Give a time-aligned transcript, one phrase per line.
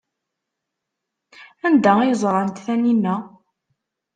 [1.65, 3.15] Anda ay ẓrant Taninna?